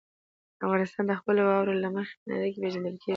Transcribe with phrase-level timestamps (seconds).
[0.65, 3.09] افغانستان د خپلو واورو له مخې په نړۍ کې پېژندل کېږي.